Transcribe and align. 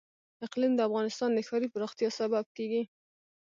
اقلیم 0.45 0.73
د 0.75 0.81
افغانستان 0.89 1.29
د 1.33 1.39
ښاري 1.47 1.67
پراختیا 1.73 2.09
سبب 2.19 2.45
کېږي. 2.57 2.83